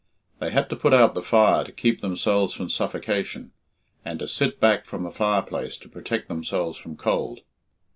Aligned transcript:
They 0.39 0.49
had 0.49 0.67
to 0.71 0.75
put 0.75 0.95
out 0.95 1.13
the 1.13 1.21
fire 1.21 1.63
to 1.63 1.71
keep 1.71 2.01
themselves 2.01 2.55
from 2.55 2.69
suffocation, 2.69 3.51
and 4.03 4.17
to 4.17 4.27
sit 4.27 4.59
back 4.59 4.83
from 4.85 5.03
the 5.03 5.11
fireplace 5.11 5.77
to 5.77 5.87
protect 5.87 6.27
themselves 6.27 6.75
from 6.75 6.97
cold. 6.97 7.41